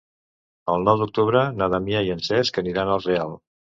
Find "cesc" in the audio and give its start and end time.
2.29-2.59